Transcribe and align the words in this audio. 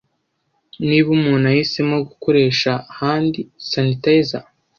niba 0.87 1.09
umuntu 1.17 1.45
ahisemo 1.51 1.95
gukoresha 2.07 2.71
Handi 2.97 3.39
Sanitayiza 3.69 4.39